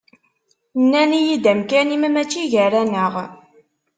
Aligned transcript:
Nnan-iyi-d 0.83 1.45
amkan-im 1.51 2.03
mačči 2.13 2.43
gar-aneɣ. 2.51 3.13